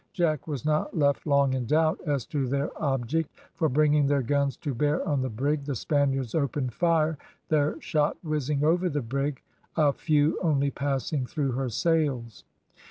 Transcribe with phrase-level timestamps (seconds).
[0.13, 4.57] Jack was not left long in doubt as to their object, for bringing their guns
[4.57, 9.43] to bear on the brig, the Spaniards opened fire, their shot whizzing over the brig,
[9.77, 12.43] a few only passing through her sails.